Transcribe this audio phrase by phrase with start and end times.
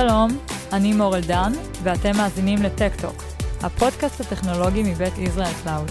[0.00, 0.28] שלום,
[0.72, 1.52] אני מורל דן,
[1.82, 3.16] ואתם מאזינים לטק-טוק,
[3.62, 5.88] הפודקאסט הטכנולוגי מבית ישראל קלאוד.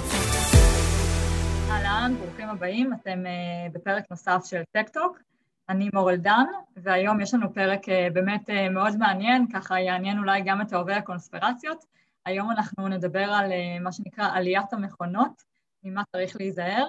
[1.70, 5.20] אהלן, ברוכים הבאים, אתם אה, בפרק נוסף של טק-טוק.
[5.70, 6.46] אני מורל דן,
[6.78, 10.94] והיום יש לנו פרק אה, באמת אה, מאוד מעניין, ככה יעניין אולי גם את אוהבי
[10.94, 11.86] הקונספירציות.
[12.26, 15.44] היום אנחנו נדבר על אה, מה שנקרא עליית המכונות,
[15.84, 16.86] ממה צריך להיזהר.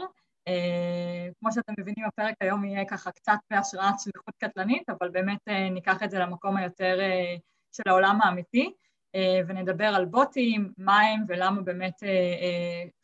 [0.49, 5.53] אה, כמו שאתם מבינים, הפרק היום יהיה ככה קצת בהשראת שליחות קטלנית, אבל באמת אה,
[5.71, 7.41] ניקח את זה למקום היותר אה,
[7.73, 8.73] של העולם האמיתי,
[9.47, 11.95] ונדבר על בוטים, מה הם ולמה באמת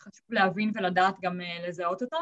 [0.01, 2.17] חשוב להבין ולדעת גם לזהות אותם.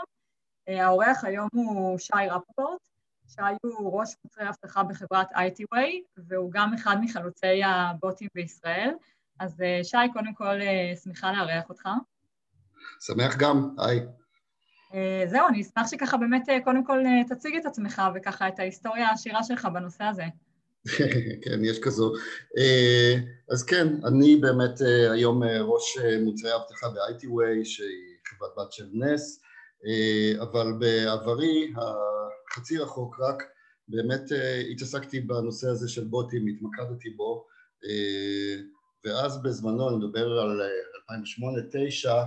[0.68, 2.80] האורח היום הוא שי רפפורט,
[3.28, 8.90] שי הוא ראש מוצרי אבטחה בחברת ITWay, והוא גם אחד מחלוצי הבוטים בישראל.
[9.40, 10.54] אז שי, קודם כל,
[11.04, 11.88] שמחה לארח אותך.
[13.00, 14.06] שמח גם, היי.
[14.94, 18.58] אה, זהו, אני אשמח שככה באמת אה, קודם כל אה, תציג את עצמך וככה את
[18.58, 20.24] ההיסטוריה העשירה שלך בנושא הזה.
[21.42, 22.12] כן, יש כזו.
[23.50, 24.80] אז כן, אני באמת
[25.12, 29.40] היום ראש מוצרי האבטחה ב-ITWay, שהיא חברת בת של נס,
[30.42, 33.42] אבל בעברי, החצי רחוק רק,
[33.88, 34.22] באמת
[34.70, 37.46] התעסקתי בנושא הזה של בוטים, התמקדתי בו,
[39.04, 40.60] ואז בזמנו, אני מדבר על
[42.04, 42.24] 2008-2009, אה,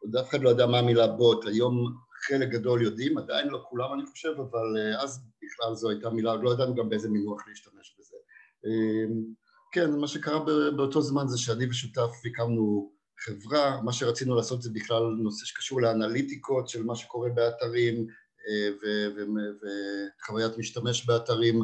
[0.00, 1.94] עוד אף אחד לא ידע מה המילה בוט, היום
[2.26, 6.34] חלק גדול יודעים, עדיין לא כולם אני חושב, אבל אה, אז בכלל זו הייתה מילה,
[6.34, 8.16] לא ידענו גם באיזה מינוח להשתמש בזה.
[8.66, 9.14] אה,
[9.72, 10.44] כן, מה שקרה
[10.76, 16.68] באותו זמן זה שאני ושותף הקמנו חברה, מה שרצינו לעשות זה בכלל נושא שקשור לאנליטיקות
[16.68, 18.06] של מה שקורה באתרים
[20.20, 21.60] וחוויית משתמש באתרים,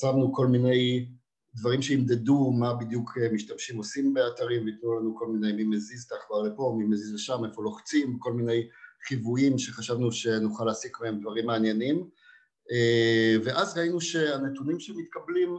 [0.00, 1.08] שמנו כל מיני
[1.54, 6.12] דברים שימדדו מה בדיוק אה, משתמשים עושים באתרים ויתנו לנו כל מיני מי מזיז את
[6.12, 8.68] העכבר לפה, מי מזיז לשם, איפה לוחצים, כל מיני
[9.08, 12.08] חיוויים שחשבנו שנוכל להסיק מהם דברים מעניינים
[12.72, 15.56] אה, ואז ראינו שהנתונים שמתקבלים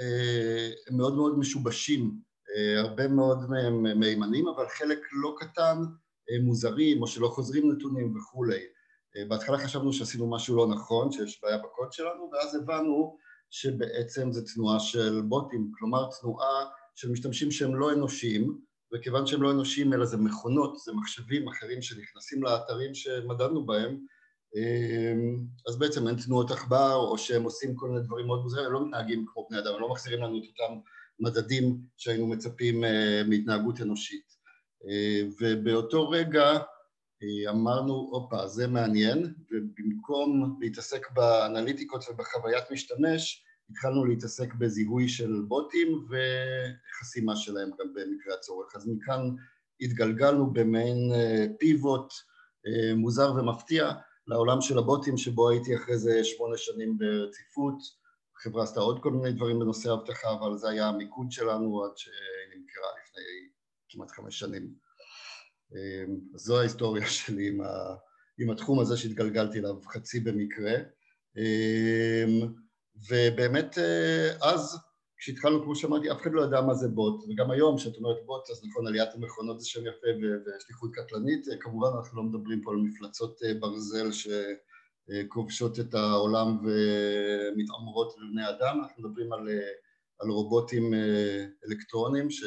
[0.00, 2.34] אה, הם מאוד מאוד משובשים,
[2.76, 5.78] הרבה מאוד מהם מהימנים אבל חלק לא קטן
[6.44, 8.60] מוזרים או שלא חוזרים נתונים וכולי.
[9.28, 13.18] בהתחלה חשבנו שעשינו משהו לא נכון, שיש בעיה בקוד שלנו ואז הבנו
[13.54, 18.58] שבעצם זה תנועה של בוטים, כלומר תנועה של משתמשים שהם לא אנושיים,
[18.94, 23.98] וכיוון שהם לא אנושיים אלא זה מכונות, זה מחשבים אחרים שנכנסים לאתרים שמדדנו בהם,
[24.56, 25.36] אמ,
[25.68, 28.86] אז בעצם אין תנועות עכבר או שהם עושים כל מיני דברים מאוד מוזרים, הם לא
[28.86, 30.80] מתנהגים כמו בני אדם, הם לא מחזירים לנו את אותם
[31.20, 34.26] מדדים שהיינו מצפים אה, מהתנהגות אנושית.
[34.88, 36.58] אה, ובאותו רגע
[37.50, 47.36] אמרנו, הופה, זה מעניין, ובמקום להתעסק באנליטיקות ובחוויית משתמש, התחלנו להתעסק בזיהוי של בוטים וחסימה
[47.36, 48.76] שלהם גם במקרה הצורך.
[48.76, 49.20] אז מכאן
[49.80, 51.12] התגלגלנו במעין
[51.58, 52.12] פיבוט
[52.66, 53.92] אה, אה, מוזר ומפתיע
[54.26, 57.78] לעולם של הבוטים, שבו הייתי אחרי זה שמונה שנים ברציפות.
[58.36, 62.14] החברה עשתה עוד כל מיני דברים בנושא אבטחה, אבל זה היה המיקוד שלנו עד שהיא
[62.56, 63.22] נמכרה לפני
[63.88, 64.83] כמעט חמש שנים.
[65.74, 67.94] אמ, זו ההיסטוריה שלי עם, ה,
[68.38, 70.74] עם התחום הזה שהתגלגלתי אליו חצי במקרה.
[71.36, 72.52] אמ,
[73.10, 74.78] ובאמת אה, אז
[75.16, 77.24] כשהתחלנו כמו שאמרתי אף אחד לא ידע מה זה בוט.
[77.28, 80.06] וגם היום כשאת אומרת בוט אז נכון עליית המכונות זה שם יפה
[80.46, 81.48] ושליחות קטלנית.
[81.48, 88.48] אה, כמובן אנחנו לא מדברים פה על מפלצות אה, ברזל שכובשות את העולם ומתעמרות בבני
[88.48, 88.80] אדם.
[88.82, 89.48] אנחנו מדברים על,
[90.20, 90.94] על רובוטים
[91.68, 92.44] אלקטרוניים ש...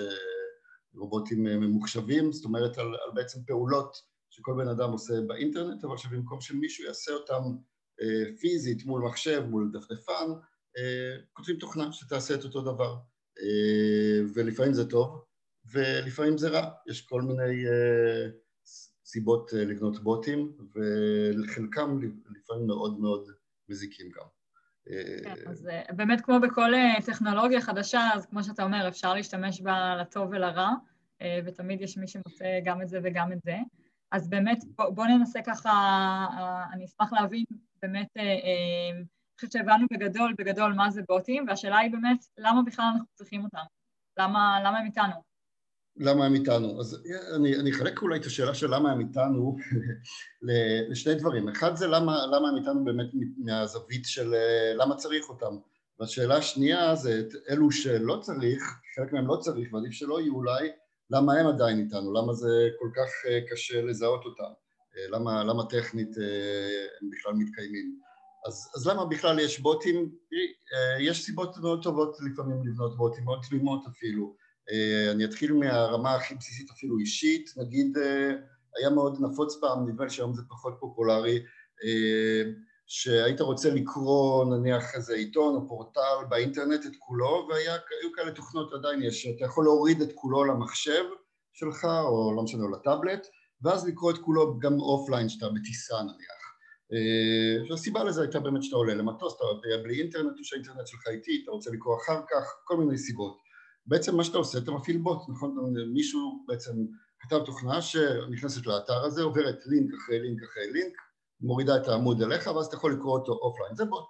[0.98, 3.98] רובוטים אה, ממוחשבים, זאת אומרת על, על בעצם פעולות
[4.30, 7.42] שכל בן אדם עושה באינטרנט, אבל שבמקום שמישהו יעשה אותם
[8.02, 10.30] אה, פיזית מול מחשב, מול דפדפן,
[10.78, 12.96] אה, כותבים תוכנה שתעשה את אותו דבר.
[13.42, 15.24] אה, ולפעמים זה טוב,
[15.72, 16.70] ולפעמים זה רע.
[16.88, 18.30] יש כל מיני אה,
[19.06, 22.00] סיבות אה, לבנות בוטים, ולחלקם
[22.36, 23.32] לפעמים מאוד מאוד
[23.70, 24.37] מזיקים גם.
[25.24, 29.62] כן, אז אה, באמת כמו בכל אה, טכנולוגיה חדשה, אז כמו שאתה אומר, אפשר להשתמש
[29.62, 30.72] בה לטוב ולרע,
[31.22, 33.58] אה, ותמיד יש מי שמוצא גם את זה וגם את זה.
[34.12, 35.72] אז באמת, בוא, בוא ננסה ככה,
[36.74, 37.44] אני אשמח להבין
[37.82, 39.06] באמת, אני
[39.36, 43.64] חושבת שהבנו בגדול, בגדול מה זה בוטים, והשאלה היא באמת, למה בכלל אנחנו צריכים אותם?
[44.20, 45.14] למה, למה הם איתנו?
[46.00, 46.80] למה הם איתנו?
[46.80, 47.04] אז
[47.36, 49.58] אני, אני אחלק אולי את השאלה של למה הם איתנו
[50.92, 51.50] לשני דברים.
[51.50, 53.08] אחד זה למה, למה הם איתנו באמת
[53.38, 55.58] מהזווית של אה, למה צריך אותם.
[56.00, 58.64] והשאלה השנייה זה את אלו שלא צריך,
[58.96, 60.70] חלק מהם לא צריך ועדיף שלא יהיו אולי,
[61.10, 62.14] למה הם עדיין איתנו?
[62.14, 64.52] למה זה כל כך אה, קשה לזהות אותם?
[64.98, 66.18] אה, למה, למה טכנית
[67.02, 68.00] הם בכלל מתקיימים?
[68.48, 70.12] אז, אז למה בכלל יש בוטים?
[71.00, 74.47] יש סיבות מאוד טובות לפעמים לבנות בוטים, מאוד תמימות אפילו.
[74.72, 78.32] אה, אני אתחיל מהרמה הכי בסיסית אפילו אישית, נגיד אה,
[78.78, 81.44] היה מאוד נפוץ פעם, נדמה לי שהיום זה פחות פופולרי,
[81.84, 82.52] אה,
[82.88, 89.04] שהיית רוצה לקרוא נניח איזה עיתון או פורטל באינטרנט את כולו והיו כאלה תוכנות עדיין
[89.04, 91.04] יש, אתה יכול להוריד את כולו למחשב
[91.54, 93.28] שלך או לא משנה, או לטאבלט
[93.62, 96.38] ואז לקרוא את כולו גם אופליין שאתה בטיסה נניח.
[97.70, 99.46] והסיבה לזה הייתה באמת שאתה עולה למטוס, אתה
[99.84, 103.47] בלי אינטרנט או שהאינטרנט שלך איטי, אתה רוצה לקרוא אחר כך, כל מיני סיבות
[103.88, 105.74] בעצם מה שאתה עושה, אתה מפעיל בוט, נכון?
[105.94, 106.72] מישהו בעצם
[107.20, 110.94] כתב תוכנה שנכנסת לאתר הזה, עוברת לינק אחרי לינק אחרי לינק
[111.42, 114.08] מורידה את העמוד אליך ואז אתה יכול לקרוא אותו אופליין, זה בוט.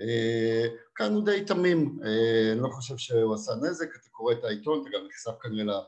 [0.00, 4.44] אה, כאן הוא די תמים, אה, אני לא חושב שהוא עשה נזק, אתה קורא את
[4.44, 5.80] העיתון, אתה גם נחשף כנראה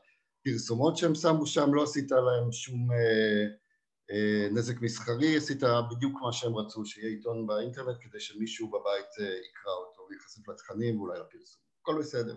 [0.46, 6.56] לפרסומות שהם שמו שם, לא עשית להם שום אה, נזק מסחרי, עשית בדיוק מה שהם
[6.56, 12.36] רצו, שיהיה עיתון באינטרנט כדי שמישהו בבית יקרא אותו וייחשף לתכנים ואולי לפרסום, הכל בסדר.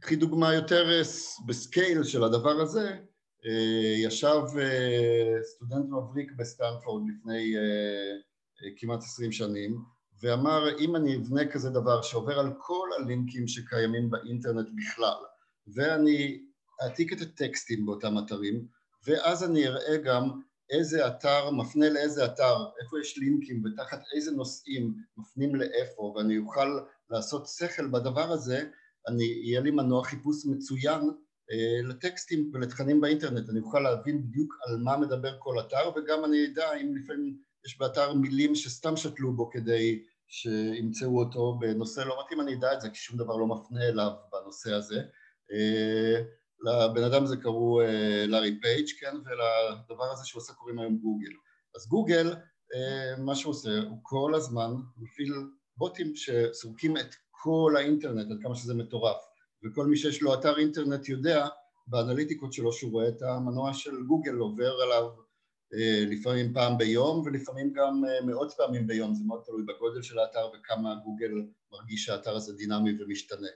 [0.00, 1.02] קחי דוגמה יותר
[1.46, 2.96] ב scale של הדבר הזה,
[3.46, 9.78] אה, ישב אה, סטודנט מבריק בסטנפורד לפני אה, כמעט עשרים שנים
[10.22, 15.18] ואמר אם אני אבנה כזה דבר שעובר על כל הלינקים שקיימים באינטרנט בכלל
[15.74, 16.42] ואני
[16.82, 18.66] אעתיק את הטקסטים באותם אתרים
[19.06, 20.40] ואז אני אראה גם
[20.72, 26.78] איזה אתר מפנה לאיזה אתר, איפה יש לינקים ותחת איזה נושאים מפנים לאיפה ואני אוכל
[27.10, 28.64] לעשות שכל בדבר הזה,
[29.08, 31.00] אני, יהיה לי מנוע חיפוש מצוין
[31.52, 36.46] אה, לטקסטים ולתכנים באינטרנט, אני אוכל להבין בדיוק על מה מדבר כל אתר וגם אני
[36.46, 37.36] אדע אם לפעמים
[37.66, 42.80] יש באתר מילים שסתם שתלו בו כדי שימצאו אותו בנושא לא מתאים, אני אדע את
[42.80, 45.02] זה כי שום דבר לא מפנה אליו בנושא הזה.
[45.52, 46.22] אה,
[46.62, 51.32] לבן אדם הזה קראו אה, לארי פייג', כן, ולדבר הזה שהוא עושה קוראים היום גוגל.
[51.76, 52.34] אז גוגל,
[53.18, 55.34] מה שהוא עושה, הוא כל הזמן מפעיל
[55.76, 59.16] בוטים שסורקים את כל האינטרנט, עד כמה שזה מטורף.
[59.64, 61.48] וכל מי שיש לו אתר אינטרנט יודע
[61.86, 65.08] באנליטיקות שלו שהוא רואה את המנוע של גוגל עובר עליו
[65.74, 70.18] אה, לפעמים פעם ביום ולפעמים גם אה, מאות פעמים ביום, זה מאוד תלוי בגודל של
[70.18, 71.30] האתר וכמה גוגל
[71.72, 73.48] מרגיש שהאתר הזה דינמי ומשתנה.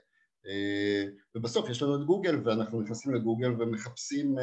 [0.48, 1.04] אה,
[1.34, 4.36] ובסוף יש לנו את גוגל ואנחנו נכנסים לגוגל ומחפשים,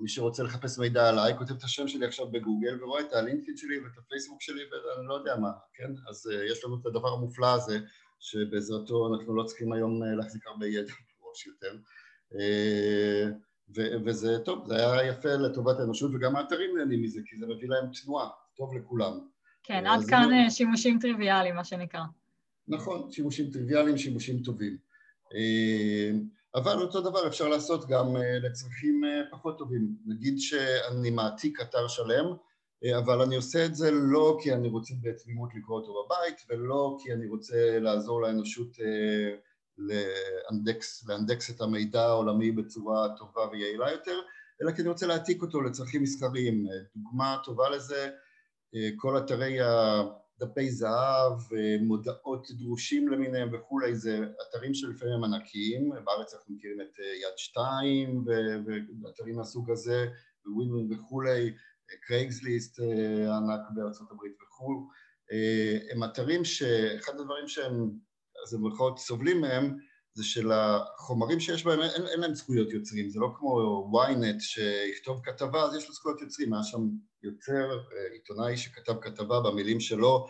[0.00, 3.78] מי שרוצה לחפש מידע עליי כותב את השם שלי עכשיו בגוגל ורואה את הלינקדאין שלי
[3.78, 5.90] ואת הפייסבוק שלי ואני לא יודע מה, כן?
[6.08, 7.78] אז יש לנו את הדבר המופלא הזה
[8.20, 11.76] שבעזרתו אנחנו לא צריכים היום אה, להחזיק הרבה ידע בראש יותר
[12.34, 13.24] אה,
[13.76, 17.68] ו- וזה טוב, זה היה יפה לטובת האנושות וגם האתרים נהנים מזה כי זה מביא
[17.68, 19.12] להם תנועה, טוב לכולם.
[19.62, 20.50] כן, עד כאן לא...
[20.50, 22.02] שימושים טריוויאליים מה שנקרא.
[22.68, 24.76] נכון, שימושים טריוויאליים, שימושים טובים.
[26.54, 29.96] אבל אותו דבר אפשר לעשות גם לצרכים פחות טובים.
[30.06, 32.36] נגיד שאני מעתיק אתר שלם
[32.84, 36.96] אה, אבל אני עושה את זה לא כי אני רוצה בתמימות לקרוא אותו בבית ולא
[37.02, 39.36] כי אני רוצה לעזור לאנושות אה,
[39.78, 44.20] לאנדקס, לאנדקס את המידע העולמי בצורה טובה ויעילה יותר
[44.62, 46.66] אלא כי אני רוצה להעתיק אותו לצרכים מסחריים.
[46.66, 48.10] אה, דוגמה טובה לזה,
[48.96, 49.58] כל אתרי
[50.40, 51.32] הדפי זהב,
[51.80, 54.18] מודעות דרושים למיניהם וכולי, זה
[54.48, 58.24] אתרים שלפעמים הם ענקיים, בארץ אנחנו מכירים את יד שתיים
[59.04, 60.06] ואתרים מהסוג הזה,
[60.46, 61.52] ווין וכולי,
[62.00, 64.88] קרייגסליסט אה, ענק בארצות הברית וכו',
[65.32, 67.90] אה, הם אתרים שאחד הדברים שהם,
[68.44, 69.76] אז הם במירכאות סובלים מהם
[70.16, 75.62] זה שלחומרים שיש בהם אין, אין להם זכויות יוצרים, זה לא כמו ynet שיכתוב כתבה
[75.62, 76.88] אז יש לו זכויות יוצרים, היה שם
[77.22, 80.26] יוצר, אה, עיתונאי שכתב כתבה במילים שלו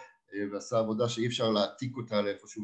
[0.52, 2.62] ועשה עבודה שאי אפשר להעתיק אותה לאיפשהו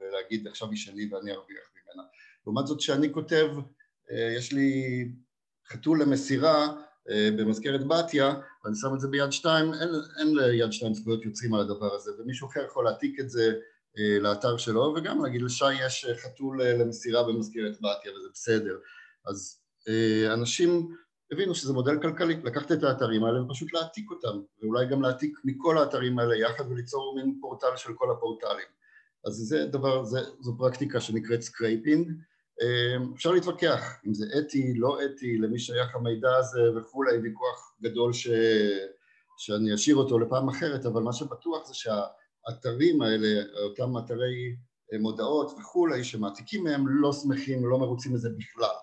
[0.00, 2.02] ולהגיד עכשיו היא שלי ואני ארוויח ממנה.
[2.46, 3.46] לעומת זאת שאני כותב,
[4.36, 4.72] יש לי
[5.68, 6.68] חתול למסירה
[7.10, 11.54] אה, במזכרת בתיה, ואני שם את זה ביד שתיים, אין, אין ליד שתיים זכויות יוצרים
[11.54, 13.54] על הדבר הזה, ומישהו אחר יכול להעתיק את זה אה,
[13.96, 18.78] לאתר שלו, וגם להגיד לשי יש אה, חתול למסירה במזכרת בתיה וזה בסדר.
[19.26, 19.60] אז
[20.32, 20.94] אנשים
[21.32, 25.78] הבינו שזה מודל כלכלי, לקחת את האתרים האלה ופשוט להעתיק אותם, ואולי גם להעתיק מכל
[25.78, 28.66] האתרים האלה יחד וליצור מין פורטל של כל הפורטלים.
[29.26, 32.12] אז זה דבר, זה, זו פרקטיקה שנקראת scraping,
[33.14, 38.28] אפשר להתווכח אם זה אתי, לא אתי, למי שייך המידע הזה וכולי, ויכוח גדול ש...
[39.38, 41.74] שאני אשאיר אותו לפעם אחרת, אבל מה שבטוח זה
[42.48, 44.56] שהאתרים האלה, אותם אתרי
[44.92, 48.76] אה, מודעות וכולי, שמעתיקים מהם, לא שמחים, לא מרוצים מזה בכלל,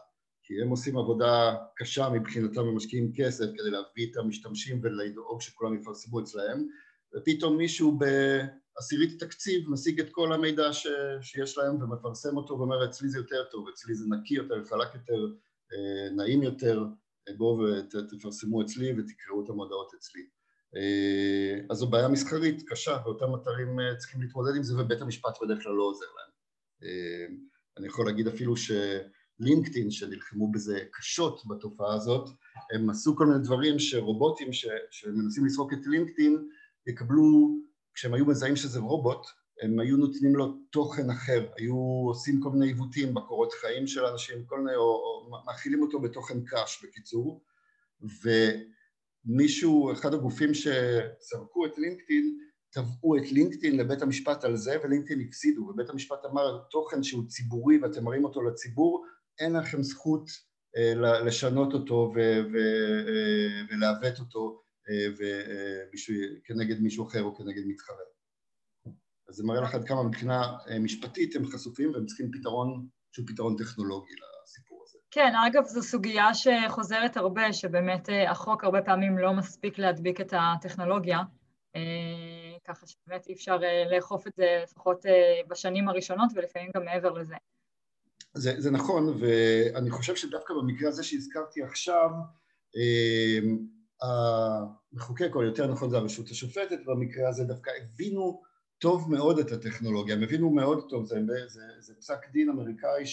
[0.43, 6.19] כי הם עושים עבודה קשה מבחינתם ומשקיעים כסף כדי להביא את המשתמשים ולדאוג שכולם יפרסמו
[6.19, 6.67] אצלהם,
[7.15, 8.05] ופתאום מישהו ב...
[8.77, 10.87] עשירית תקציב משיג את כל המידע ש,
[11.21, 15.25] שיש להם ומפרסם אותו ואומר אצלי זה יותר טוב, אצלי זה נקי יותר, חלק יותר,
[15.73, 16.85] אה, נעים יותר,
[17.27, 20.21] אה, בואו ותפרסמו אצלי ותקראו את המודעות אצלי.
[20.75, 25.63] אה, אז זו בעיה מסחרית קשה ואותם אתרים צריכים להתמודד עם זה ובית המשפט בדרך
[25.63, 26.31] כלל לא עוזר להם.
[27.77, 29.01] אני יכול להגיד אפילו שזה
[29.39, 32.29] לינקדאין שנלחמו בזה קשות בתופעה הזאת,
[32.73, 36.47] הם עשו כל מיני דברים שרובוטים ש, שמנסים לסרוק את לינקדאין
[36.87, 37.57] יקבלו,
[37.93, 39.25] כשהם היו מזהים שזה רובוט,
[39.61, 41.75] הם היו נותנים לו תוכן אחר, היו
[42.07, 46.45] עושים כל מיני עיוותים בקורות חיים של אנשים, כל מיני, או, או מאכילים אותו בתוכן
[46.45, 47.43] קאש בקיצור,
[49.25, 52.37] ומישהו, אחד הגופים שסרקו את לינקדאין,
[52.73, 57.77] תבעו את לינקדאין לבית המשפט על זה ולינקדאין הפסידו ובית המשפט אמר תוכן שהוא ציבורי
[57.77, 59.05] ואתם מראים אותו לציבור
[59.39, 60.29] אין לכם זכות
[60.77, 67.63] אה, לשנות אותו ו- ו- אה, ולעוות אותו אה, ו- כנגד מישהו אחר או כנגד
[67.67, 67.95] מתחרה.
[69.29, 73.55] אז זה מראה לך עד כמה מבחינה משפטית הם חשופים והם צריכים פתרון שהוא פתרון
[73.57, 74.30] טכנולוגי הזה.
[75.11, 81.19] כן, אגב זו סוגיה שחוזרת הרבה, שבאמת החוק הרבה פעמים לא מספיק להדביק את הטכנולוגיה,
[82.63, 83.57] ככה שבאמת אי אפשר
[83.91, 85.05] לאכוף את זה לפחות
[85.47, 87.35] בשנים הראשונות ולפעמים גם מעבר לזה.
[88.33, 92.09] זה, זה נכון, ואני חושב שדווקא במקרה הזה שהזכרתי עכשיו,
[94.01, 98.41] המחוקק, או יותר נכון זה הרשות השופטת, במקרה הזה דווקא הבינו
[98.77, 101.15] טוב מאוד את הטכנולוגיה, הם הבינו מאוד טוב, זה,
[101.47, 103.05] זה, זה פסק דין אמריקאי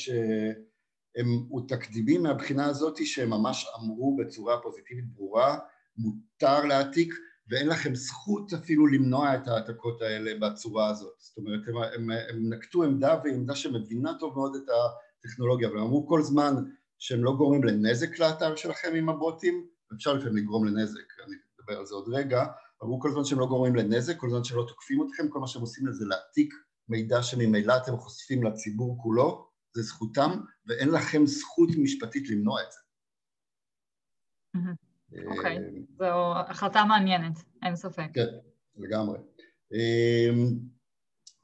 [1.19, 5.59] שהוא תקדימי מהבחינה הזאת שהם ממש אמרו בצורה פוזיטיבית ברורה,
[5.97, 7.15] מותר להעתיק
[7.51, 11.15] ואין לכם זכות אפילו למנוע את ההעתקות האלה בצורה הזאת.
[11.19, 14.69] זאת אומרת, הם, הם, הם נקטו עמדה ועמדה שמבינה טוב מאוד את
[15.19, 16.55] הטכנולוגיה, והם אמרו כל זמן
[16.99, 21.87] שהם לא גורמים לנזק לאתר שלכם עם הבוטים, אפשר לפעמים לגרום לנזק, אני אדבר על
[21.87, 22.47] זה עוד רגע,
[22.83, 25.63] אמרו כל זמן שהם לא גורמים לנזק, כל זמן שלא תוקפים אתכם, כל מה שהם
[25.63, 26.55] עושים לזה להעתיק
[26.89, 32.79] מידע שממילא אתם חושפים לציבור כולו, זה זכותם, ואין לכם זכות משפטית למנוע את זה.
[35.27, 35.63] אוקיי, אה,
[35.99, 38.07] זו החלטה מעניינת, אין ספק.
[38.15, 38.27] כן,
[38.77, 39.19] לגמרי.
[39.73, 40.29] אה,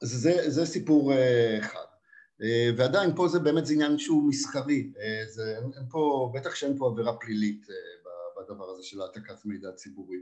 [0.03, 1.85] זה, זה סיפור אה, אחד.
[2.77, 4.91] ועדיין פה זה באמת זה עניין שהוא מסחרי,
[5.27, 7.67] זה, אין פה, בטח שאין פה עבירה פלילית
[8.37, 10.17] בדבר הזה של העתקת מידע ציבורי.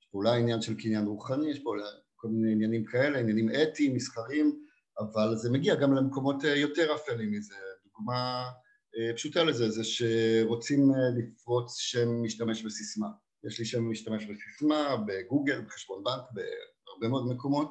[0.00, 1.74] יש פה אולי עניין של קניין רוחני, יש פה
[2.16, 4.65] כל מיני עניינים כאלה, עניינים אתיים, מסחריים,
[4.98, 7.54] אבל זה מגיע גם למקומות יותר אפלים מזה.
[7.84, 8.50] דוגמה
[8.98, 13.06] אה, פשוטה לזה, זה שרוצים אה, לפרוץ שם משתמש בסיסמה.
[13.46, 17.70] יש לי שם משתמש בסיסמה, בגוגל, בחשבון בנק, בהרבה מאוד מקומות.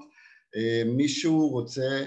[0.56, 2.06] אה, מישהו רוצה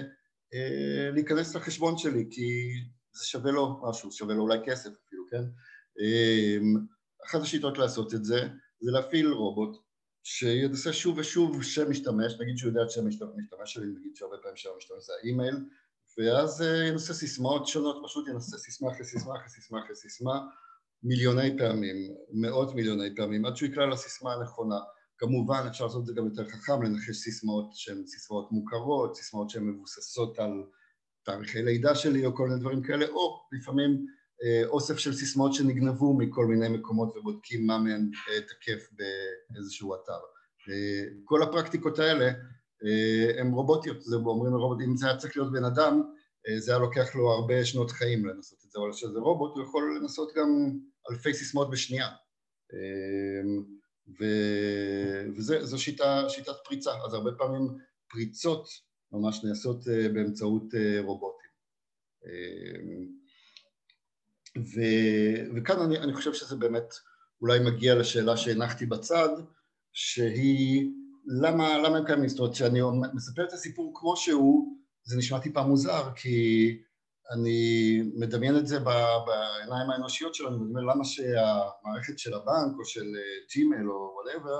[1.13, 2.73] להיכנס לחשבון שלי כי
[3.13, 5.43] זה שווה לו משהו, שווה לו אולי כסף אפילו, כן?
[7.27, 8.47] אחת השיטות לעשות את זה,
[8.79, 9.77] זה להפעיל רובוט
[10.31, 14.57] שינסה שוב ושוב שם משתמש, נגיד שהוא יודע את שם משתמש שלי, נגיד שהרבה פעמים
[14.57, 15.55] שם משתמש זה האימייל,
[16.17, 20.47] ואז אה, ינסה סיסמאות שונות, פשוט ינסה סיסמה אחרי סיסמה אחרי סיסמה אחרי סיסמה
[21.03, 21.95] מיליוני פעמים,
[22.31, 24.79] מאות מיליוני פעמים, עד שהוא יקרא לסיסמה הנכונה.
[25.17, 29.63] כמובן אפשר לעשות את זה גם יותר חכם, לנחש סיסמאות שהן סיסמאות מוכרות, סיסמאות שהן
[29.63, 30.63] מבוססות על
[31.23, 34.05] תאריכי לידה שלי או כל מיני דברים כאלה, או לפעמים
[34.65, 40.19] אוסף של סיסמאות שנגנבו מכל מיני מקומות ובודקים מה מהן אה, תקף באיזשהו אתר.
[41.25, 42.31] כל הפרקטיקות האלה
[43.37, 46.01] הן אה, רובוטיות, זה אומרים לרובוט, אם זה היה צריך להיות בן אדם,
[46.47, 49.63] אה, זה היה לוקח לו הרבה שנות חיים לנסות את זה, אבל כשזה רובוט הוא
[49.63, 50.79] יכול לנסות גם
[51.11, 52.07] אלפי סיסמאות בשנייה.
[52.73, 53.41] אה.
[55.37, 57.67] וזו שיטה, שיטת פריצה, אז הרבה פעמים
[58.09, 58.67] פריצות
[59.11, 60.63] ממש נעשות באמצעות
[61.05, 61.49] רובוטים.
[64.65, 64.81] ו...
[65.55, 66.93] וכאן אני, אני חושב שזה באמת
[67.41, 69.29] אולי מגיע לשאלה שהנחתי בצד,
[69.93, 70.91] שהיא
[71.41, 72.29] למה, למה הם קיימים?
[72.29, 72.79] זאת אומרת, כשאני
[73.13, 76.77] מספר את הסיפור כמו שהוא, זה נשמע טיפה מוזר, כי
[77.31, 83.05] אני מדמיין את זה בעיניים האנושיות שלנו, אני מדמיין למה שהמערכת של הבנק או של
[83.53, 84.59] Gmail או whatever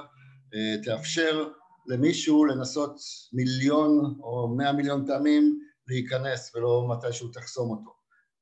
[0.53, 1.47] אה, תאפשר
[1.87, 2.95] למישהו לנסות
[3.33, 7.91] מיליון או מאה מיליון פעמים להיכנס ולא מתישהו תחסום אותו.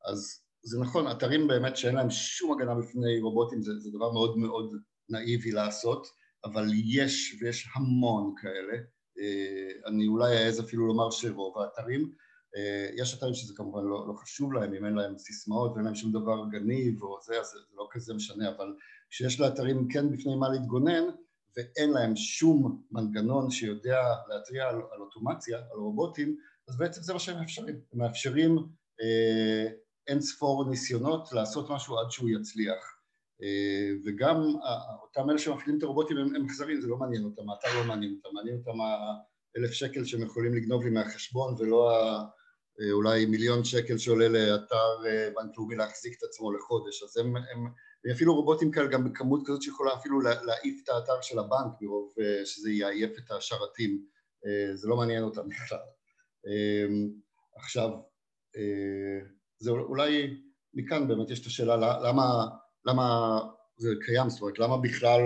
[0.05, 4.37] אז זה נכון, אתרים באמת שאין להם שום הגנה בפני רובוטים זה, זה דבר מאוד
[4.37, 4.75] מאוד
[5.09, 6.07] נאיבי לעשות,
[6.45, 8.77] אבל יש, ויש המון כאלה.
[9.19, 12.11] אה, אני אולי אעז אפילו לומר שרוב האתרים,
[12.55, 15.95] אה, יש אתרים שזה כמובן לא, לא חשוב להם, אם אין להם סיסמאות ואין להם
[15.95, 18.75] שום דבר גניב או זה, אז זה לא כזה משנה, אבל
[19.09, 21.03] כשיש לאתרים כן בפני מה להתגונן
[21.57, 26.37] ואין להם שום מנגנון שיודע להתריע על, על אוטומציה, על רובוטים,
[26.67, 27.75] אז בעצם זה מה שהם מאפשרים.
[27.93, 28.57] הם מאפשרים
[29.01, 29.67] אה,
[30.07, 32.97] אין ספור ניסיונות לעשות משהו עד שהוא יצליח.
[33.41, 34.41] אה, וגם
[35.01, 38.35] אותם אלה שמפעילים את הרובוטים הם אכזרים, זה לא מעניין אותם, האתר לא מעניין אותם,
[38.35, 41.91] מעניין אותם האלף שקל שהם יכולים לגנוב לי מהחשבון ולא
[42.81, 47.35] אה, אולי מיליון שקל שעולה לאתר אה, בנק לאומי להחזיק את עצמו לחודש, אז הם,
[47.35, 47.67] הם
[48.11, 52.13] אפילו רובוטים כאלה גם בכמות כזאת שיכולה אפילו להעיף את האתר של הבנק מרוב
[52.45, 54.05] שזה יעייף את השרתים,
[54.73, 55.79] זה לא מעניין אותם בכלל.
[57.55, 57.89] עכשיו,
[59.59, 60.37] זה אולי
[60.73, 62.45] מכאן באמת יש את השאלה למה,
[62.85, 63.39] למה
[63.77, 65.21] זה קיים, זאת אומרת למה בכלל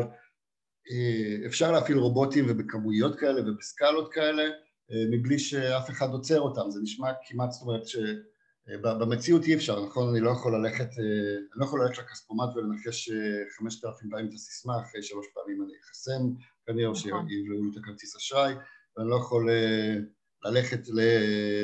[0.92, 4.44] אה, אפשר להפעיל רובוטים ובכמויות כאלה ובסקלות כאלה
[4.92, 10.10] אה, מבלי שאף אחד עוצר אותם, זה נשמע כמעט, זאת אומרת שבמציאות אי אפשר, נכון?
[10.10, 13.10] אני לא יכול ללכת, אני לא יכול ללכת לכספומט ולנחש
[13.58, 16.22] חמשת אלפים פעמים את הסיסמה, אחרי שלוש פעמים אני אחסם
[16.66, 17.28] כנראה, או נכון.
[17.30, 18.54] שיבלעו לי את הכרטיס אשראי,
[18.98, 19.50] ואני לא יכול
[20.46, 20.80] ללכת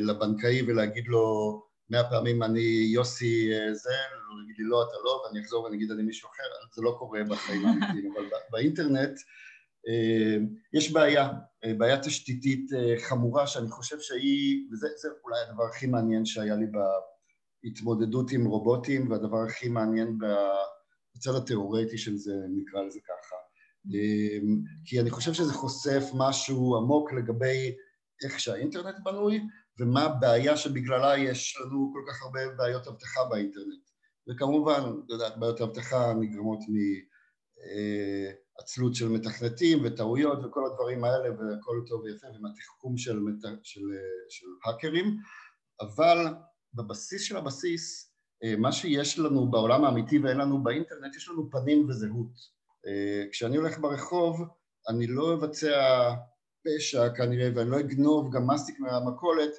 [0.01, 3.89] לבנקאי ולהגיד לו מאה פעמים אני יוסי אה, זה,
[4.29, 6.43] הוא יגיד לי לא אתה לא, ואני אחזור ואני אגיד אני מישהו אחר,
[6.75, 9.19] זה לא קורה בחיים האמיתיים, אבל באינטרנט
[9.87, 10.37] אה,
[10.73, 11.29] יש בעיה,
[11.65, 14.87] אה, בעיה תשתיתית חמורה שאני חושב שהיא, וזה
[15.23, 16.65] אולי הדבר הכי מעניין שהיה לי
[17.63, 20.17] בהתמודדות עם רובוטים והדבר הכי מעניין
[21.15, 23.35] בצד התיאורטי של זה, נקרא לזה ככה,
[24.85, 27.75] כי אני חושב שזה חושף משהו עמוק לגבי
[28.23, 29.41] איך שהאינטרנט בנוי
[29.79, 33.87] ומה הבעיה שבגללה יש לנו כל כך הרבה בעיות אבטחה באינטרנט.
[34.29, 36.59] וכמובן, יודעת, בעיות אבטחה נגרמות
[38.59, 43.19] מעצלות של מתכנתים וטעויות וכל הדברים האלה והכל טוב ויפה ומהתחכום של,
[43.63, 43.81] של,
[44.29, 45.17] של האקרים,
[45.81, 46.17] אבל
[46.73, 48.13] בבסיס של הבסיס,
[48.57, 52.57] מה שיש לנו בעולם האמיתי ואין לנו באינטרנט, יש לנו פנים וזהות.
[53.31, 54.41] כשאני הולך ברחוב,
[54.89, 56.11] אני לא אבצע
[56.65, 59.51] פשע כנראה ואני לא אגנוב גם מסטיק מהמכולת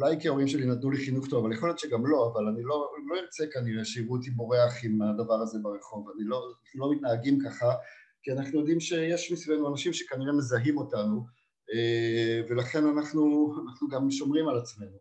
[0.00, 2.62] אולי כי ההורים שלי נתנו לי חינוך טוב, אבל יכול להיות שגם לא, אבל אני
[2.62, 6.92] לא, לא ארצה כנראה שיראו אותי בורח עם הדבר הזה ברחוב, אני לא, אנחנו לא
[6.92, 7.74] מתנהגים ככה,
[8.22, 11.26] כי אנחנו יודעים שיש מסביבנו אנשים שכנראה מזהים אותנו,
[11.74, 14.96] אה, ולכן אנחנו, אנחנו גם שומרים על עצמנו.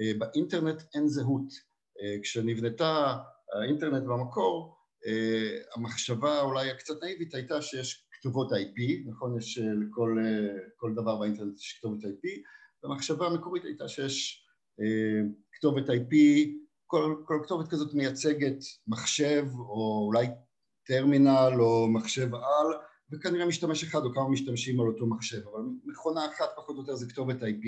[0.00, 1.48] אה, באינטרנט אין זהות.
[2.02, 3.16] אה, כשנבנתה
[3.52, 4.76] האינטרנט במקור,
[5.74, 9.38] המחשבה אולי הקצת נאיבית הייתה שיש כתובות IP, נכון?
[9.38, 12.26] יש לכל דבר באינטרנט יש כתובת IP,
[12.82, 14.46] והמחשבה המקורית הייתה שיש
[14.80, 16.14] אה, כתובת IP,
[16.86, 20.26] כל, כל כתובת כזאת מייצגת מחשב או אולי
[20.86, 22.66] טרמינל או מחשב על
[23.12, 26.94] וכנראה משתמש אחד או כמה משתמשים על אותו מחשב, אבל מכונה אחת פחות או יותר
[26.94, 27.66] זה כתובת IP.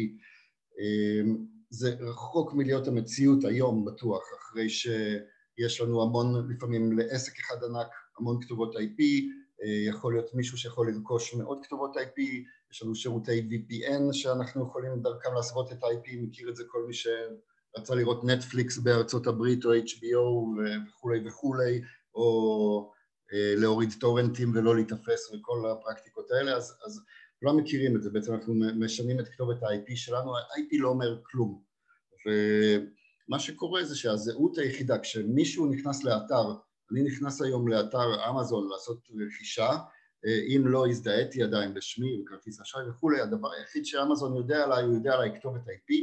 [0.81, 1.33] אה,
[1.71, 8.43] זה רחוק מלהיות המציאות היום בטוח, אחרי שיש לנו המון, לפעמים לעסק אחד ענק, המון
[8.43, 9.03] כתובות IP,
[9.63, 12.21] אה, יכול להיות מישהו שיכול לרכוש מאות כתובות IP,
[12.73, 16.95] יש לנו שירותי VPN שאנחנו יכולים דרכם להסוות את ה-IP, מכיר את זה כל מי
[16.95, 21.81] שרצה לראות נטפליקס בארצות הברית או HBO וכולי וכולי,
[22.15, 22.93] או
[23.33, 27.01] אה, להוריד טורנטים ולא להיתפס וכל הפרקטיקות האלה, אז, אז
[27.41, 31.63] כולם מכירים את זה, בעצם אנחנו משנים את כתובת ה-IP שלנו, ה-IP לא אומר כלום,
[32.27, 36.55] ומה שקורה זה שהזהות היחידה, כשמישהו נכנס לאתר,
[36.93, 39.71] אני נכנס היום לאתר אמזון לעשות רכישה,
[40.25, 45.15] אם לא הזדהיתי עדיין בשמי וכרטיס אשראי וכולי, הדבר היחיד שאמזון יודע עליי, הוא יודע
[45.15, 45.95] עליי כתובת IP,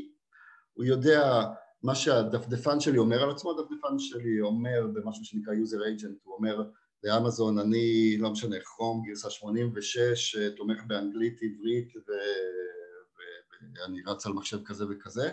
[0.73, 1.43] הוא יודע
[1.84, 6.63] מה שהדפדפן שלי אומר על עצמו, הדפדפן שלי אומר במשהו שנקרא user agent, הוא אומר
[7.04, 11.93] לאמזון, אני, לא משנה, כרום, גרסה 86, אה, תומך באנגלית, עברית
[13.78, 15.30] ואני רץ על מחשב כזה וכזה,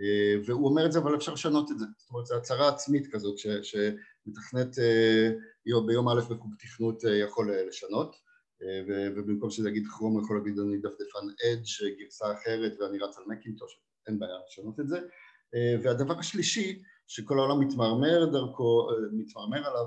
[0.00, 3.06] אה, והוא אומר את זה, אבל אפשר לשנות את זה, זאת אומרת, זו הצהרה עצמית
[3.12, 3.76] כזאת ש,
[4.24, 4.76] שמתכנת
[5.86, 8.16] ביום א' בחוג תכנות יכול לשנות.
[9.16, 13.24] ובמקום שזה יגיד כרום הוא יכול להגיד אני דפדפן אדג' גרסה אחרת ואני רץ על
[13.26, 14.98] מקינטוש, אין בעיה לשנות את זה.
[15.82, 19.86] והדבר השלישי שכל העולם מתמרמר דרכו, מתמרמר עליו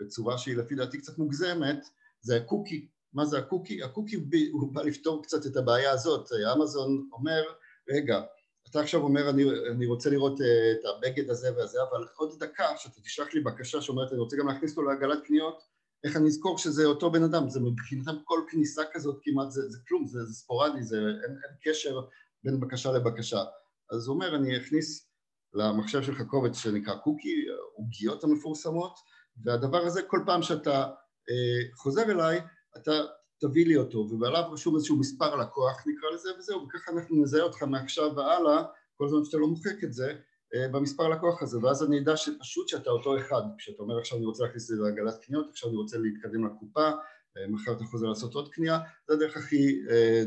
[0.00, 1.84] בצורה שהיא לפי דעתי קצת מוגזמת,
[2.20, 2.88] זה הקוקי.
[3.12, 3.82] מה זה הקוקי?
[3.82, 4.16] הקוקי
[4.52, 6.28] הוא בא לפתור קצת את הבעיה הזאת.
[6.56, 7.42] אמזון אומר,
[7.90, 8.22] רגע,
[8.70, 13.00] אתה עכשיו אומר אני, אני רוצה לראות את הבגד הזה והזה, אבל עוד דקה שאתה
[13.00, 15.62] תשלח לי בקשה שאומרת אני רוצה גם להכניס אותו לעגלת קניות,
[16.04, 19.78] איך אני אזכור שזה אותו בן אדם, זה מבחינתם כל כניסה כזאת כמעט זה, זה
[19.88, 22.00] כלום, זה, זה ספורדי, זה, אין, אין קשר
[22.44, 23.44] בין בקשה לבקשה.
[23.90, 25.10] אז הוא אומר, אני אכניס
[25.54, 28.98] למחשב שלך קובץ שנקרא קוקי, עוגיות המפורסמות,
[29.44, 30.82] והדבר הזה כל פעם שאתה
[31.30, 32.40] אה, חוזר אליי,
[32.76, 32.92] אתה
[33.40, 37.62] תביא לי אותו, ובעליו רשום איזשהו מספר לקוח נקרא לזה, וזהו, וככה אנחנו נזהה אותך
[37.62, 38.62] מעכשיו והלאה,
[38.96, 40.14] כל זמן שאתה לא מוחק את זה,
[40.54, 44.26] אה, במספר לקוח הזה, ואז אני אדע שפשוט שאתה אותו אחד, כשאתה אומר עכשיו אני
[44.26, 46.88] רוצה להכניס את זה לעגלת קניות, עכשיו אני רוצה להתקדם לקופה,
[47.36, 50.24] אה, מחר אתה חוזר לעשות עוד קנייה, זה הדרך הכי אה,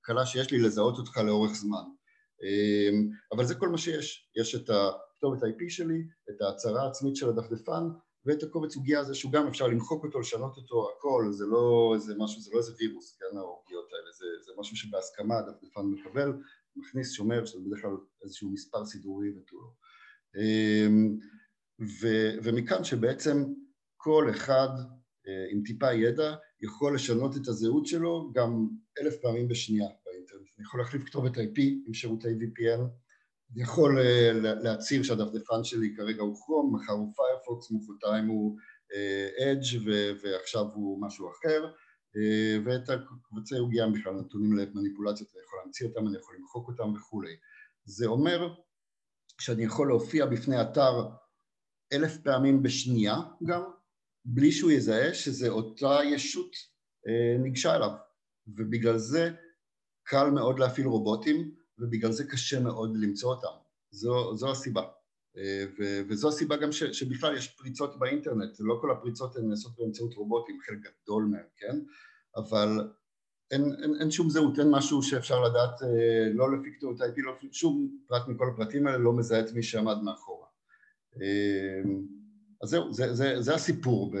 [0.00, 1.82] קלה שיש לי לזהות אותך לאורך זמן.
[3.32, 7.88] אבל זה כל מה שיש, יש את הכתובת IP שלי, את ההצהרה העצמית של הדפדפן,
[8.26, 12.14] ואת הקובץ עוגיה הזה שהוא גם אפשר למחוק אותו, לשנות אותו, הכל, זה לא איזה
[12.18, 16.32] משהו, זה לא איזה וירוס, כן, העוגיות האלה, זה, זה משהו שבהסכמה הדפדפן מקבל,
[16.76, 19.72] מכניס שומר, שזה בדרך כלל איזשהו מספר סידורי ותו לא.
[20.36, 21.18] אמ,
[22.42, 23.44] ומכאן שבעצם
[23.96, 24.68] כל אחד
[25.28, 28.68] אה, עם טיפה ידע יכול לשנות את הזהות שלו גם
[29.00, 30.48] אלף פעמים בשנייה באינטרנט.
[30.58, 32.80] אני יכול להחליף כתובת IP עם שירותי VPN
[33.54, 33.98] אני יכול
[34.40, 38.58] להצהיר שהדפדפן שלי כרגע הוא כרום, מחר הוא פיירפוקס, מחרתיים הוא
[39.42, 39.90] אדג'
[40.22, 41.72] ועכשיו הוא משהו אחר
[42.64, 47.36] ואת הקבצי עוגיה בכלל נתונים למניפולציות, אני יכול להמציא אותם, אני יכול למחוק אותם וכולי.
[47.84, 48.54] זה אומר
[49.40, 51.08] שאני יכול להופיע בפני אתר
[51.92, 53.62] אלף פעמים בשנייה גם,
[54.24, 56.50] בלי שהוא יזהה שזה אותה ישות
[57.08, 57.90] אה, ניגשה אליו,
[58.46, 59.30] ובגלל זה
[60.02, 63.56] קל מאוד להפעיל רובוטים, ובגלל זה קשה מאוד למצוא אותם.
[63.90, 64.82] זו, זו הסיבה.
[65.36, 69.72] אה, ו, וזו הסיבה גם ש, שבכלל יש פריצות באינטרנט, לא כל הפריצות הן נעשות
[69.78, 71.78] באמצעות רובוטים, חלק גדול מהם, כן?
[72.36, 72.90] אבל
[73.50, 77.34] אין, אין, אין שום זהות, אין משהו שאפשר לדעת, אה, לא לפי כתובת IP, לא
[77.36, 80.46] לפי שום פרט מכל הפרטים האלה לא מזהה את מי שעמד מאחורה.
[81.20, 81.92] אה,
[82.62, 84.14] אז זהו, זה, זה, זה הסיפור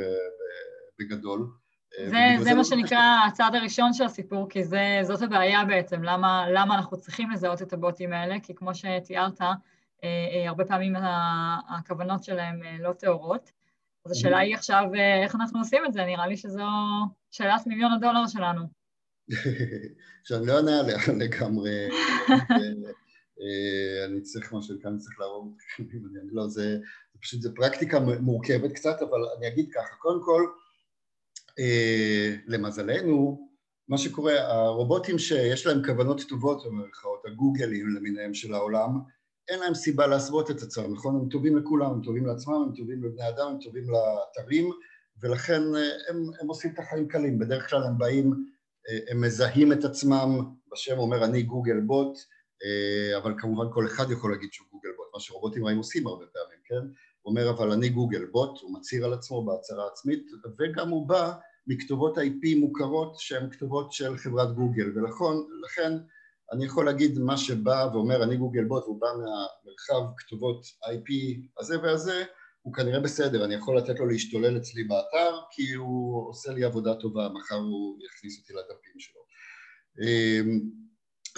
[0.98, 1.61] בגדול.
[1.98, 6.46] אה, זה, זה מה שנקרא הצעד הראשון של הסיפור, כי זה, זאת הבעיה בעצם, למה,
[6.50, 9.40] למה אנחנו צריכים לזהות את הבוטים האלה, כי כמו שתיארת,
[10.46, 10.96] הרבה פעמים
[11.68, 13.52] הכוונות שלהם לא טהורות.
[14.06, 14.84] אז השאלה היא עכשיו
[15.24, 16.62] איך אנחנו עושים את זה, נראה לי שזו
[17.30, 18.66] שאלת מיליון הדולר שלנו.
[20.24, 21.88] שאני לא אענה עליה לגמרי,
[23.40, 25.56] אה, אני צריך מה שנקרא, אני צריך להרוג,
[26.32, 26.78] לא, זה
[27.20, 30.61] פשוט, זה פרקטיקה מורכבת קצת, אבל אני אגיד ככה, קודם כל, אה,
[32.46, 33.48] למזלנו,
[33.88, 38.98] מה שקורה, הרובוטים שיש להם כוונות טובות במרכאות, הגוגלים למיניהם של העולם,
[39.48, 41.16] אין להם סיבה להסוות את עצמם, נכון?
[41.16, 44.70] הם טובים לכולם, הם טובים לעצמם, הם טובים לבני אדם, הם טובים לאתרים,
[45.22, 47.38] ולכן אה, הם, הם עושים את החיים קלים.
[47.38, 48.32] בדרך כלל הם באים
[49.08, 52.18] הם מזהים את עצמם, בשם אומר אני גוגל בוט,
[52.64, 56.24] אה, אבל כמובן כל אחד יכול להגיד שהוא גוגל בוט, מה שרובוטים רעים עושים הרבה
[56.26, 56.94] פעמים, כן?
[57.22, 60.26] הוא אומר אבל אני גוגל בוט, הוא מצהיר על עצמו בהצהרה עצמית,
[60.58, 61.32] וגם הוא בא
[61.66, 65.92] מכתובות IP מוכרות שהן כתובות של חברת גוגל, ולכן
[66.52, 71.80] אני יכול להגיד מה שבא ואומר אני גוגל בוט והוא בא מהמרחב כתובות IP הזה
[71.82, 72.24] והזה,
[72.62, 76.94] הוא כנראה בסדר, אני יכול לתת לו להשתולל אצלי באתר כי הוא עושה לי עבודה
[76.94, 79.20] טובה, מחר הוא יכניס אותי לדפים שלו.
[80.02, 80.60] אמ,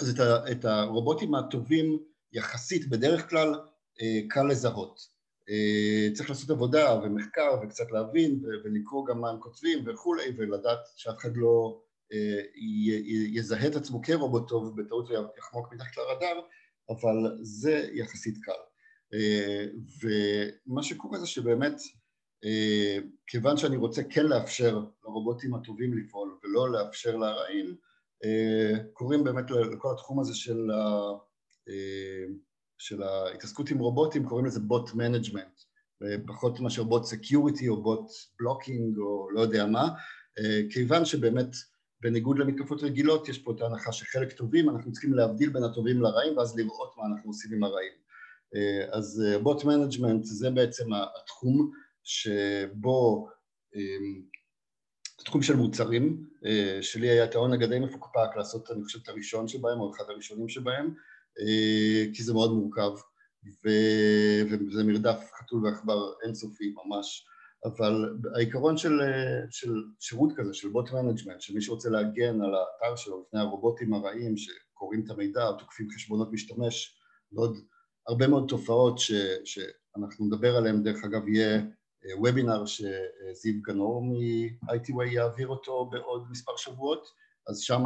[0.01, 1.99] אז את, ה, את הרובוטים הטובים
[2.33, 3.53] יחסית בדרך כלל
[4.01, 5.14] אה, קל לזהות.
[5.49, 11.15] אה, צריך לעשות עבודה ומחקר וקצת להבין ולקרוא גם מה הם כותבים וכולי ולדעת שאף
[11.17, 11.81] אחד לא
[12.13, 12.41] אה,
[13.33, 16.41] יזהה את עצמו כרובוט טוב בטעות ויחמוק מתחת לרדאר,
[16.89, 18.51] אבל זה יחסית קל.
[19.13, 19.65] אה,
[20.01, 21.75] ומה שקורה זה שבאמת
[23.27, 27.75] כיוון שאני רוצה כן לאפשר לרובוטים הטובים לפעול ולא לאפשר לרעים
[28.93, 30.71] קוראים באמת לכל התחום הזה של,
[32.77, 35.61] של ההתעסקות עם רובוטים קוראים לזה bot management
[36.27, 39.89] פחות מאשר bot security או בוט blocking או לא יודע מה
[40.69, 41.55] כיוון שבאמת
[42.01, 46.37] בניגוד למתקפות רגילות יש פה את ההנחה שחלק טובים אנחנו צריכים להבדיל בין הטובים לרעים
[46.37, 47.93] ואז לראות מה אנחנו עושים עם הרעים.
[48.55, 51.71] אה, אז בוט אה, management זה בעצם התחום
[52.03, 53.29] שבו,
[53.75, 54.21] אמ,
[55.21, 59.47] התחום של מוצרים, אה, שלי היה את העונג הדי מפוקפק לעשות אני חושב את הראשון
[59.47, 60.93] שבהם או אחד הראשונים שבהם
[62.13, 62.91] כי זה מאוד מורכב
[63.63, 67.25] וזה מרדף חתול ועכבר אינסופי ממש.
[67.65, 68.99] אבל העיקרון של,
[69.49, 73.93] של שירות כזה, של bot management, של מי שרוצה להגן על האתר שלו לפני הרובוטים
[73.93, 76.97] הרעים שקוראים את המידע, תוקפים חשבונות משתמש
[77.31, 77.57] ועוד
[78.07, 79.11] הרבה מאוד תופעות ש,
[79.45, 81.61] שאנחנו נדבר עליהן, דרך אגב יהיה
[82.17, 87.07] וובינר אה, שזיו גנור מ-ITWay יעביר אותו בעוד מספר שבועות,
[87.47, 87.83] אז שם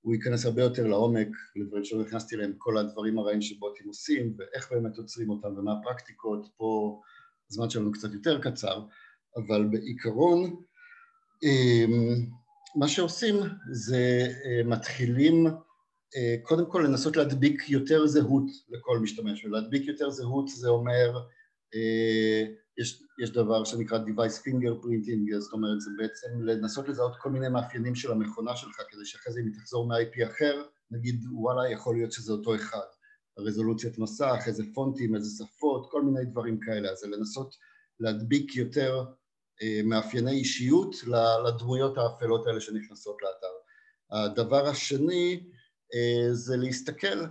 [0.00, 4.72] הוא ייכנס הרבה יותר לעומק לדברים שלא נכנסתי אליהם, כל הדברים הרעים שבוטים עושים ואיך
[4.72, 7.00] באמת עוצרים אותם ומה הפרקטיקות, פה
[7.50, 8.82] הזמן שלנו קצת יותר קצר,
[9.36, 10.62] אבל בעיקרון
[11.42, 12.26] אמ,
[12.76, 13.34] מה שעושים
[13.72, 15.46] זה אה, מתחילים
[16.16, 21.20] אה, קודם כל לנסות להדביק יותר זהות לכל משתמש, ולהדביק יותר זהות זה אומר,
[21.74, 22.44] אה,
[22.78, 27.94] יש, יש דבר שנקרא device fingerprinting, זאת אומרת זה בעצם לנסות לזהות כל מיני מאפיינים
[27.94, 32.12] של המכונה שלך כדי שאחרי זה אם היא תחזור מ-IP אחר, נגיד וואלה יכול להיות
[32.12, 32.86] שזה אותו אחד,
[33.38, 37.56] רזולוציית מסך, איזה פונטים, איזה שפות, כל מיני דברים כאלה, אז זה לנסות
[38.00, 39.04] להדביק יותר
[39.62, 40.96] אה, מאפייני אישיות
[41.46, 43.54] לדמויות האפלות האלה שנכנסות לאתר.
[44.10, 45.50] הדבר השני
[45.94, 47.24] אה, זה להסתכל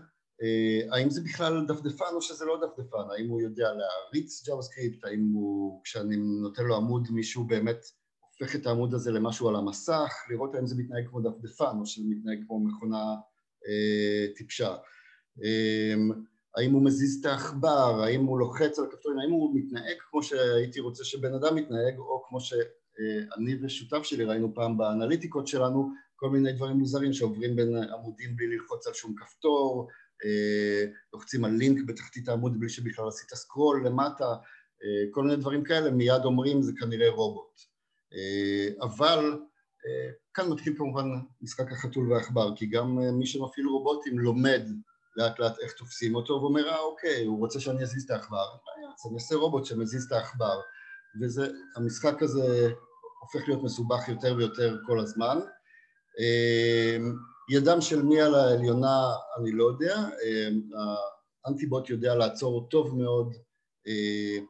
[0.91, 5.81] האם זה בכלל דפדפן או שזה לא דפדפן, האם הוא יודע להריץ JavaScript, האם הוא,
[5.83, 7.85] כשאני נותן לו עמוד מישהו באמת
[8.39, 12.05] הופך את העמוד הזה למשהו על המסך, לראות האם זה מתנהג כמו דפדפן או שזה
[12.09, 13.15] מתנהג כמו מכונה
[13.67, 14.75] אה, טיפשה,
[15.43, 15.95] אה,
[16.57, 20.79] האם הוא מזיז את העכבר, האם הוא לוחץ על הכפתורים, האם הוא מתנהג כמו שהייתי
[20.79, 26.53] רוצה שבן אדם מתנהג או כמו שאני ושותף שלי ראינו פעם באנליטיקות שלנו כל מיני
[26.53, 29.87] דברים מוזרים שעוברים בין עמודים בלי ללחוץ על שום כפתור,
[31.13, 34.35] לוחצים על לינק בתחתית העמוד בלי שבכלל עשית סקרול למטה,
[35.11, 37.59] כל מיני דברים כאלה, מיד אומרים זה כנראה רובוט.
[38.81, 39.39] אבל
[40.33, 41.05] כאן מתחיל כמובן
[41.41, 44.61] משחק החתול והעכבר, כי גם מי שמפעיל רובוטים לומד
[45.15, 48.45] לאט לאט איך תופסים אותו, ואומר, אה אוקיי, הוא רוצה שאני אזיז את העכבר,
[48.95, 50.61] אז אני אעשה רובוט שמזיז את העכבר,
[51.21, 52.71] והמשחק הזה
[53.21, 55.37] הופך להיות מסובך יותר ויותר כל הזמן.
[57.49, 59.95] ידם של מי על העליונה אני לא יודע,
[61.45, 63.33] האנטיבוט יודע לעצור טוב מאוד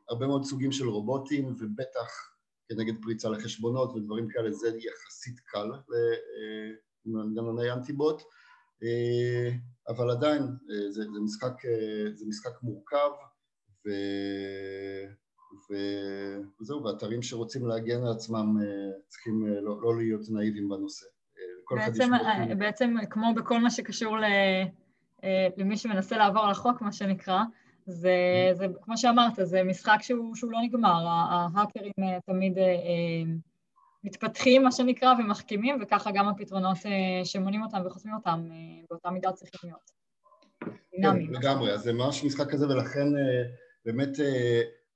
[0.09, 2.31] הרבה מאוד סוגים של רובוטים ובטח
[2.69, 5.71] כנגד פריצה לחשבונות ודברים כאלה זה יחסית קל
[7.05, 8.21] למנגנוני אנטיבוט
[9.87, 10.43] אבל עדיין
[10.89, 11.53] זה, זה, משחק,
[12.15, 13.09] זה משחק מורכב
[13.87, 13.89] ו,
[15.69, 15.75] ו,
[16.61, 18.57] וזהו, ואתרים שרוצים להגן על עצמם
[19.07, 21.05] צריכים לא, לא להיות נאיבים בנושא
[21.75, 24.23] בעצם, אה, בעצם כמו בכל מה שקשור ל,
[25.23, 27.43] אה, למי שמנסה לעבור על החוק, מה שנקרא,
[27.85, 28.57] זה, mm-hmm.
[28.57, 32.57] זה כמו שאמרת, זה משחק שהוא, שהוא לא נגמר, ההאקרים אה, תמיד
[34.03, 36.77] מתפתחים, מה שנקרא, ומחכימים, וככה גם הפתרונות
[37.23, 38.49] שמונים אותם וחוסמים אותם
[38.89, 39.91] באותה מידה צריכים להיות.
[41.01, 43.07] כן, לגמרי, אז זה ממש משחק כזה, ולכן
[43.85, 44.09] באמת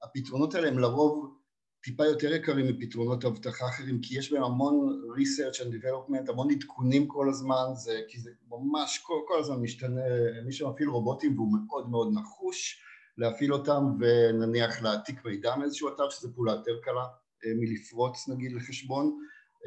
[0.03, 1.40] הפתרונות האלה הם לרוב
[1.83, 7.07] טיפה יותר יקרים מפתרונות אבטחה אחרים, כי יש בהם המון research and development, המון עדכונים
[7.07, 10.01] כל הזמן, זה, כי זה ממש כל, כל הזמן משתנה,
[10.45, 12.81] מי שמפעיל רובוטים והוא מאוד מאוד נחוש
[13.17, 17.05] להפעיל אותם ונניח להעתיק מידע מאיזשהו אתר, שזו פעולה יותר קלה
[17.45, 19.17] אה, מלפרוץ נגיד לחשבון,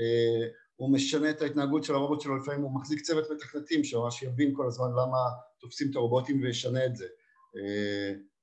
[0.00, 4.52] אה, הוא משנה את ההתנהגות של הרובוט שלו, לפעמים הוא מחזיק צוות מתכנתים שממש יבין
[4.56, 5.18] כל הזמן למה
[5.60, 7.06] תופסים את הרובוטים וישנה את זה.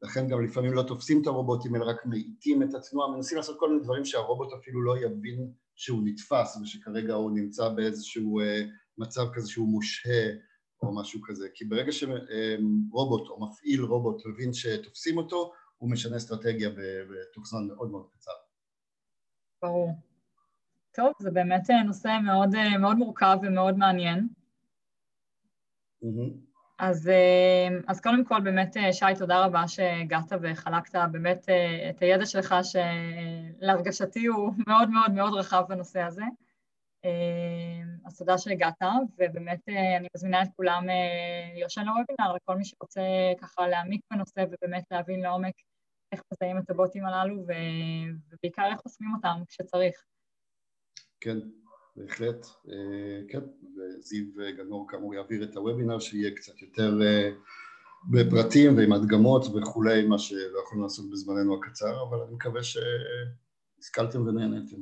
[0.04, 3.60] אה, לכן גם לפעמים לא תופסים את הרובוטים אלא רק מאיטים את התנועה, מנסים לעשות
[3.60, 8.62] כל מיני דברים שהרובוט אפילו לא יבין שהוא נתפס ושכרגע הוא נמצא באיזשהו אה,
[8.98, 10.30] מצב כזה שהוא מושהה
[10.84, 16.70] או משהו כזה, כי ברגע שרובוט או מפעיל רובוט מבין שתופסים אותו, הוא משנה אסטרטגיה
[16.70, 18.32] בתוך זמן מאוד מאוד קצר.
[19.62, 19.92] ברור.
[20.92, 24.28] טוב, זה באמת אה, נושא מאוד, אה, מאוד מורכב ומאוד מעניין.
[26.04, 26.51] Mm-hmm.
[26.82, 32.02] אז, אה, אז קודם כל באמת אה, שי תודה רבה שהגעת וחלקת באמת אה, את
[32.02, 36.24] הידע שלך שלהרגשתי הוא מאוד מאוד מאוד רחב בנושא הזה.
[38.06, 38.82] אז תודה שהגעת
[39.17, 40.86] ובאמת אני מזמינה את כולם
[41.54, 43.02] להירשם לוובינר לכל מי שרוצה
[43.41, 45.54] ככה להעמיק בנושא ובאמת להבין לעומק
[46.12, 47.44] איך מזהים את הבוטים הללו
[48.32, 50.04] ובעיקר איך חוסמים אותם כשצריך.
[51.22, 51.38] כן,
[52.02, 53.40] בהחלט, אה, כן,
[53.78, 54.26] וזיו
[54.58, 57.30] גנור כאמור יעביר את הוובינר שיהיה קצת יותר אה,
[58.10, 64.78] בפרטים ועם הדגמות וכולי, מה שלא יכולנו לעשות בזמננו הקצר, אבל אני מקווה שהשכלתם ונהנתם.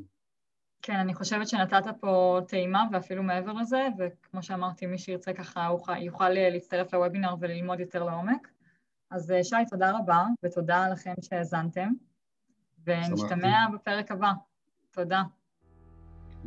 [0.81, 5.69] כן, אני חושבת שנתת פה טעימה ואפילו מעבר לזה, וכמו שאמרתי, מי שירצה ככה
[6.01, 8.47] יוכל להצטרף לוובינר וללמוד יותר לעומק.
[9.11, 11.89] אז אה, שי, תודה רבה, ותודה לכם שהאזנתם,
[12.85, 14.31] ונשתמע בפרק הבא.
[14.91, 15.23] תודה.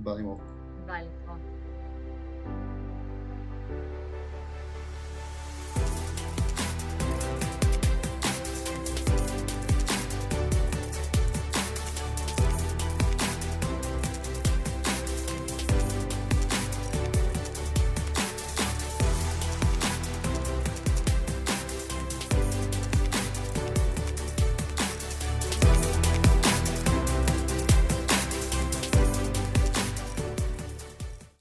[0.04, 0.51] Bye,
[0.92, 1.51] balcón.